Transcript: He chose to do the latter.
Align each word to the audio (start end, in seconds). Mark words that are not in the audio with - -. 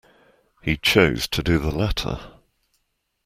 He 0.63 0.77
chose 0.77 1.27
to 1.27 1.43
do 1.43 1.59
the 1.59 1.69
latter. 1.69 2.33